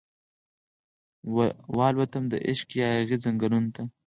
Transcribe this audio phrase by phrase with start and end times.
[1.77, 3.83] والوتم دعشق یاغې ځنګلونو ته